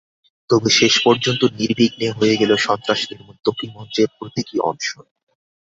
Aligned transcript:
তবু 0.49 0.67
শেষ 0.79 0.93
পর্যন্ত 1.05 1.41
নির্বিঘ্নে 1.59 2.07
হয়ে 2.11 2.35
গেল 2.37 2.51
সন্ত্রাস 2.65 2.99
নির্মূল 3.09 3.37
ত্বকী 3.43 3.67
মঞ্চের 3.75 4.07
প্রতীকী 4.17 4.55
অনশন। 4.69 5.05